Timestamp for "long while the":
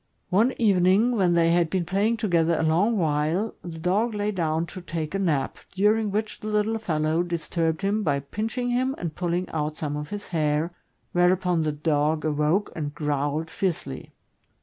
2.63-3.77